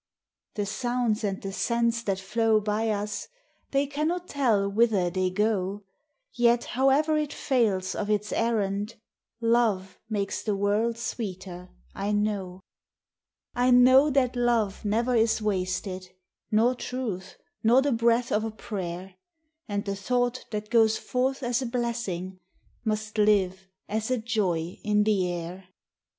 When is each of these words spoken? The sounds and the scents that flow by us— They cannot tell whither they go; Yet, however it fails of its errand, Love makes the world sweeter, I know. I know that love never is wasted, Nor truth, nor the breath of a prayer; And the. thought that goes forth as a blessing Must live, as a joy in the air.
The 0.55 0.65
sounds 0.65 1.23
and 1.23 1.39
the 1.43 1.53
scents 1.53 2.01
that 2.01 2.19
flow 2.19 2.59
by 2.59 2.89
us— 2.89 3.27
They 3.69 3.85
cannot 3.85 4.27
tell 4.27 4.67
whither 4.67 5.11
they 5.11 5.29
go; 5.29 5.83
Yet, 6.33 6.63
however 6.73 7.17
it 7.19 7.31
fails 7.31 7.93
of 7.93 8.09
its 8.09 8.31
errand, 8.33 8.95
Love 9.41 9.99
makes 10.09 10.41
the 10.41 10.55
world 10.55 10.97
sweeter, 10.97 11.69
I 11.93 12.13
know. 12.13 12.61
I 13.53 13.69
know 13.69 14.09
that 14.09 14.35
love 14.35 14.83
never 14.83 15.13
is 15.13 15.39
wasted, 15.39 16.09
Nor 16.49 16.73
truth, 16.73 17.37
nor 17.63 17.83
the 17.83 17.91
breath 17.91 18.31
of 18.31 18.43
a 18.43 18.49
prayer; 18.49 19.13
And 19.67 19.85
the. 19.85 19.95
thought 19.95 20.45
that 20.49 20.71
goes 20.71 20.97
forth 20.97 21.43
as 21.43 21.61
a 21.61 21.67
blessing 21.67 22.39
Must 22.83 23.19
live, 23.19 23.67
as 23.87 24.09
a 24.09 24.17
joy 24.17 24.79
in 24.83 25.03
the 25.03 25.31
air. 25.31 25.69